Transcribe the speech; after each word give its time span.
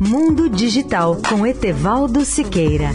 Mundo 0.00 0.48
Digital 0.48 1.16
com 1.28 1.46
Etevaldo 1.46 2.24
Siqueira. 2.24 2.90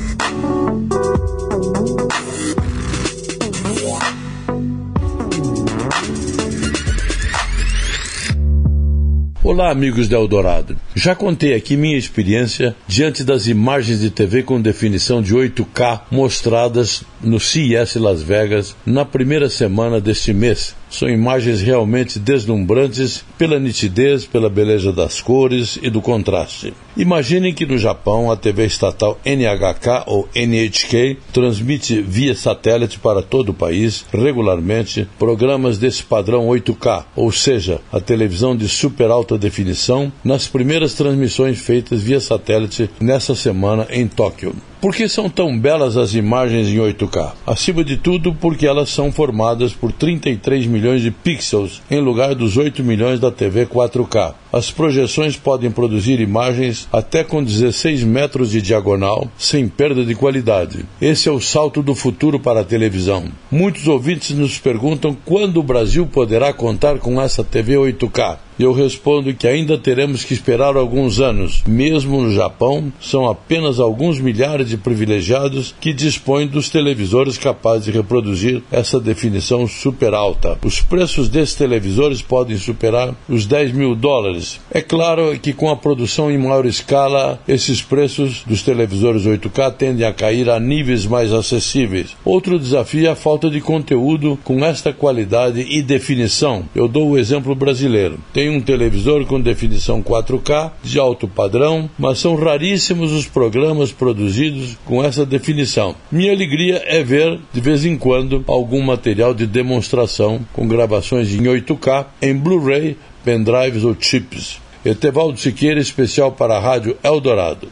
Olá, 9.41 9.71
amigos 9.71 10.07
de 10.09 10.15
Eldorado. 10.15 10.77
Já 10.93 11.15
contei 11.15 11.53
aqui 11.53 11.77
minha 11.77 11.97
experiência 11.97 12.75
diante 12.87 13.23
das 13.23 13.47
imagens 13.47 14.01
de 14.01 14.09
TV 14.09 14.43
com 14.43 14.61
definição 14.61 15.21
de 15.21 15.33
8K 15.33 16.01
mostradas 16.11 17.03
no 17.21 17.39
CES 17.39 17.95
Las 17.95 18.21
Vegas 18.21 18.75
na 18.85 19.05
primeira 19.05 19.49
semana 19.49 20.01
deste 20.01 20.33
mês. 20.33 20.75
São 20.91 21.09
imagens 21.09 21.61
realmente 21.61 22.19
deslumbrantes 22.19 23.23
pela 23.37 23.57
nitidez, 23.57 24.25
pela 24.25 24.49
beleza 24.49 24.91
das 24.91 25.21
cores 25.21 25.79
e 25.81 25.89
do 25.89 26.01
contraste. 26.01 26.73
Imaginem 26.97 27.53
que 27.53 27.65
no 27.65 27.77
Japão 27.77 28.29
a 28.29 28.35
TV 28.35 28.65
estatal 28.65 29.17
NHK 29.25 30.03
ou 30.05 30.27
NHK 30.35 31.17
transmite 31.31 32.01
via 32.01 32.35
satélite 32.35 32.99
para 32.99 33.21
todo 33.21 33.49
o 33.49 33.53
país 33.53 34.05
regularmente 34.11 35.07
programas 35.17 35.77
desse 35.77 36.03
padrão 36.03 36.47
8K, 36.47 37.05
ou 37.15 37.31
seja, 37.31 37.79
a 37.89 38.01
televisão 38.01 38.55
de 38.55 38.67
super 38.67 39.09
alta 39.09 39.37
definição, 39.37 40.11
nas 40.23 40.45
primeiras 40.47 40.93
transmissões 40.93 41.61
feitas 41.61 42.01
via 42.01 42.19
satélite 42.19 42.89
nessa 42.99 43.33
semana 43.33 43.87
em 43.89 44.05
Tóquio. 44.07 44.53
Por 44.81 44.95
que 44.95 45.07
são 45.07 45.29
tão 45.29 45.59
belas 45.59 45.95
as 45.95 46.15
imagens 46.15 46.67
em 46.67 46.77
8K? 46.77 47.33
Acima 47.45 47.83
de 47.83 47.97
tudo, 47.97 48.33
porque 48.33 48.65
elas 48.65 48.89
são 48.89 49.11
formadas 49.11 49.73
por 49.73 49.91
33 49.91 50.65
milhões 50.65 51.03
de 51.03 51.11
pixels 51.11 51.83
em 51.91 52.01
lugar 52.01 52.33
dos 52.33 52.57
8 52.57 52.83
milhões 52.83 53.19
da 53.19 53.29
TV 53.29 53.67
4K. 53.67 54.33
As 54.51 54.69
projeções 54.69 55.37
podem 55.37 55.71
produzir 55.71 56.19
imagens 56.19 56.87
até 56.91 57.23
com 57.23 57.43
16 57.43 58.03
metros 58.03 58.51
de 58.51 58.61
diagonal, 58.61 59.29
sem 59.37 59.67
perda 59.67 60.03
de 60.03 60.13
qualidade. 60.13 60.85
Esse 61.01 61.29
é 61.29 61.31
o 61.31 61.39
salto 61.39 61.81
do 61.81 61.95
futuro 61.95 62.39
para 62.39 62.59
a 62.59 62.65
televisão. 62.65 63.25
Muitos 63.49 63.87
ouvintes 63.87 64.35
nos 64.35 64.57
perguntam 64.57 65.15
quando 65.25 65.57
o 65.57 65.63
Brasil 65.63 66.05
poderá 66.05 66.51
contar 66.51 66.99
com 66.99 67.21
essa 67.21 67.43
TV 67.43 67.75
8K. 67.75 68.37
Eu 68.61 68.73
respondo 68.73 69.33
que 69.33 69.47
ainda 69.47 69.75
teremos 69.75 70.23
que 70.23 70.35
esperar 70.35 70.75
alguns 70.75 71.19
anos. 71.19 71.63
Mesmo 71.65 72.21
no 72.21 72.31
Japão, 72.31 72.93
são 73.01 73.27
apenas 73.27 73.79
alguns 73.79 74.19
milhares 74.19 74.69
de 74.69 74.77
privilegiados 74.77 75.73
que 75.81 75.91
dispõem 75.91 76.45
dos 76.45 76.69
televisores 76.69 77.39
capazes 77.39 77.85
de 77.85 77.91
reproduzir 77.91 78.61
essa 78.71 78.99
definição 78.99 79.65
super 79.67 80.13
alta. 80.13 80.59
Os 80.63 80.79
preços 80.79 81.27
desses 81.27 81.55
televisores 81.55 82.21
podem 82.21 82.55
superar 82.55 83.15
os 83.27 83.47
10 83.47 83.71
mil 83.71 83.95
dólares. 83.95 84.40
É 84.71 84.81
claro 84.81 85.37
que 85.39 85.53
com 85.53 85.69
a 85.69 85.75
produção 85.75 86.31
em 86.31 86.37
maior 86.37 86.65
escala, 86.65 87.39
esses 87.47 87.81
preços 87.81 88.43
dos 88.45 88.63
televisores 88.63 89.23
8K 89.25 89.73
tendem 89.73 90.05
a 90.05 90.13
cair 90.13 90.49
a 90.49 90.59
níveis 90.59 91.05
mais 91.05 91.33
acessíveis. 91.33 92.15
Outro 92.23 92.59
desafio 92.59 93.05
é 93.07 93.09
a 93.09 93.15
falta 93.15 93.49
de 93.49 93.61
conteúdo 93.61 94.37
com 94.43 94.63
esta 94.65 94.93
qualidade 94.93 95.65
e 95.69 95.81
definição. 95.81 96.65
Eu 96.75 96.87
dou 96.87 97.09
o 97.09 97.17
exemplo 97.17 97.53
brasileiro. 97.55 98.19
Tem 98.33 98.49
um 98.49 98.61
televisor 98.61 99.25
com 99.25 99.39
definição 99.39 100.01
4K 100.01 100.71
de 100.83 100.99
alto 100.99 101.27
padrão, 101.27 101.89
mas 101.97 102.19
são 102.19 102.35
raríssimos 102.35 103.11
os 103.11 103.27
programas 103.27 103.91
produzidos 103.91 104.77
com 104.85 105.03
essa 105.03 105.25
definição. 105.25 105.95
Minha 106.11 106.31
alegria 106.31 106.81
é 106.85 107.03
ver, 107.03 107.39
de 107.53 107.61
vez 107.61 107.85
em 107.85 107.97
quando, 107.97 108.43
algum 108.47 108.81
material 108.81 109.33
de 109.33 109.45
demonstração 109.45 110.39
com 110.53 110.67
gravações 110.67 111.33
em 111.33 111.43
8K, 111.43 112.05
em 112.21 112.35
Blu-ray, 112.35 112.97
pendrives 113.23 113.83
ou 113.83 113.95
chips. 113.99 114.59
Etevaldo 114.83 115.39
Siqueira, 115.39 115.79
especial 115.79 116.31
para 116.31 116.57
a 116.57 116.59
Rádio 116.59 116.97
Eldorado. 117.03 117.67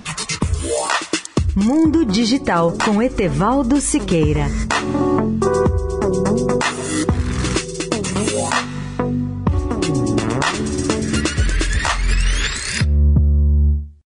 Mundo 1.55 2.05
Digital 2.05 2.73
com 2.85 3.01
Etevaldo 3.01 3.81
Siqueira. 3.81 4.45